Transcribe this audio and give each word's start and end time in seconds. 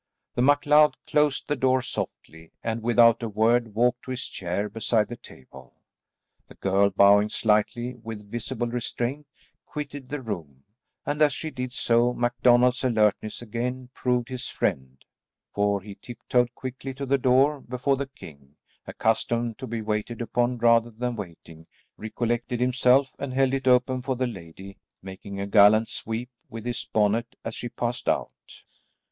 The 0.33 0.41
MacLeod 0.41 0.97
closed 1.05 1.47
the 1.47 1.55
door 1.55 1.83
softly, 1.83 2.51
and, 2.63 2.81
without 2.81 3.21
a 3.21 3.29
word, 3.29 3.75
walked 3.75 4.01
to 4.05 4.09
his 4.09 4.25
chair 4.25 4.67
beside 4.67 5.09
the 5.09 5.15
table. 5.15 5.75
The 6.47 6.55
girl, 6.55 6.89
bowing 6.89 7.29
slightly, 7.29 7.93
with 7.93 8.31
visible 8.31 8.65
restraint, 8.65 9.27
quitted 9.67 10.09
the 10.09 10.19
room, 10.23 10.63
and, 11.05 11.21
as 11.21 11.33
she 11.33 11.51
did 11.51 11.71
so, 11.71 12.15
MacDonald's 12.15 12.83
alertness 12.83 13.43
again 13.43 13.89
proved 13.93 14.29
his 14.29 14.47
friend, 14.47 14.97
for 15.53 15.83
he 15.83 15.93
tip 15.93 16.17
toed 16.27 16.55
quickly 16.55 16.95
to 16.95 17.05
the 17.05 17.19
door, 17.19 17.59
before 17.61 17.95
the 17.97 18.07
king, 18.07 18.55
accustomed 18.87 19.59
to 19.59 19.67
be 19.67 19.83
waited 19.83 20.19
upon 20.19 20.57
rather 20.57 20.89
than 20.89 21.15
waiting, 21.15 21.67
recollected 21.95 22.59
himself; 22.59 23.13
and 23.19 23.35
held 23.35 23.53
it 23.53 23.67
open 23.67 24.01
for 24.01 24.15
the 24.15 24.25
lady, 24.25 24.79
making 25.03 25.39
a 25.39 25.45
gallant 25.45 25.87
sweep 25.89 26.31
with 26.49 26.65
his 26.65 26.85
bonnet 26.91 27.35
as 27.45 27.53
she 27.53 27.69
passed 27.69 28.09
out. 28.09 28.63